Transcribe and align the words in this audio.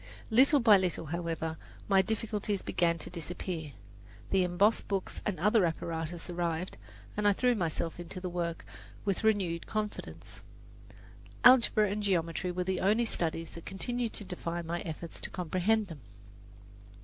Little 0.31 0.59
by 0.59 0.77
little, 0.77 1.05
however, 1.05 1.57
my 1.87 2.01
difficulties 2.01 2.63
began 2.63 2.97
to 2.97 3.11
disappear. 3.11 3.73
The 4.31 4.43
embossed 4.43 4.87
books 4.87 5.21
and 5.27 5.39
other 5.39 5.63
apparatus 5.63 6.27
arrived, 6.27 6.75
and 7.15 7.27
I 7.27 7.33
threw 7.33 7.53
myself 7.53 7.99
into 7.99 8.19
the 8.19 8.27
work 8.27 8.65
with 9.05 9.23
renewed 9.23 9.67
confidence. 9.67 10.41
Algebra 11.43 11.87
and 11.91 12.01
geometry 12.01 12.51
were 12.51 12.63
the 12.63 12.79
only 12.79 13.05
studies 13.05 13.51
that 13.51 13.67
continued 13.67 14.13
to 14.13 14.23
defy 14.23 14.63
my 14.63 14.79
efforts 14.81 15.21
to 15.21 15.29
comprehend 15.29 15.85
them. 15.85 15.99